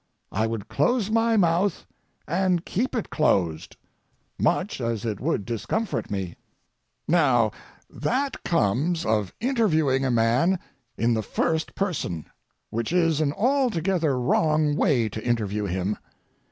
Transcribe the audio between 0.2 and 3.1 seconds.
I would close my mouth and keep